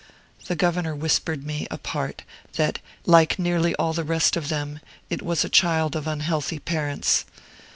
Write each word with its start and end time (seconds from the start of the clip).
The 0.47 0.55
governor 0.55 0.95
whispered 0.95 1.45
me, 1.45 1.67
apart, 1.69 2.23
that, 2.53 2.79
like 3.05 3.37
nearly 3.37 3.75
all 3.75 3.93
the 3.93 4.03
rest 4.03 4.35
of 4.35 4.49
them, 4.49 4.79
it 5.11 5.21
was 5.21 5.43
the 5.43 5.47
child 5.47 5.95
of 5.95 6.07
unhealthy 6.07 6.57
parents. 6.57 7.23